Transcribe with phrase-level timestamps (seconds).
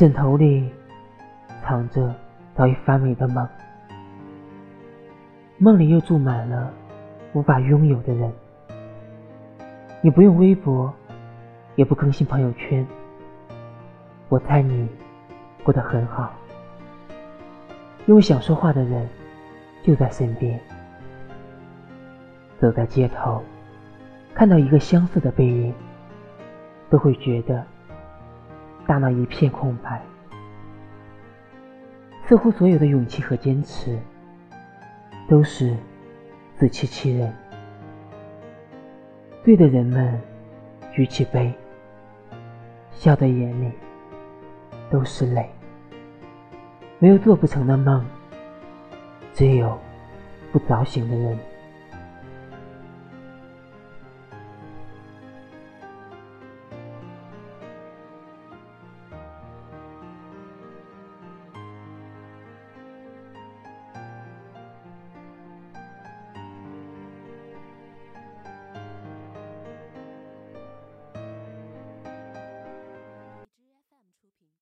[0.00, 0.66] 枕头里
[1.62, 2.14] 藏着
[2.56, 3.46] 早已发霉的梦，
[5.58, 6.72] 梦里又住满了
[7.34, 8.32] 无法拥有的人。
[10.00, 10.90] 你不用微博，
[11.74, 12.86] 也不更新朋友圈，
[14.30, 14.88] 我猜你
[15.62, 16.32] 过得很好，
[18.06, 19.06] 因为想说话的人
[19.82, 20.58] 就在身边。
[22.58, 23.44] 走在街头，
[24.32, 25.74] 看到一个相似的背影，
[26.88, 27.62] 都会觉得
[28.90, 30.02] 大脑一片空白。
[32.26, 33.96] 似乎所有的勇气和坚持，
[35.28, 35.76] 都是
[36.56, 37.32] 自欺欺人。
[39.44, 40.20] 醉的人们
[40.90, 41.54] 举起杯，
[42.90, 43.70] 笑的眼里
[44.90, 45.48] 都是泪。
[46.98, 48.04] 没有做不成的梦，
[49.32, 49.78] 只有
[50.50, 51.38] 不早醒的人。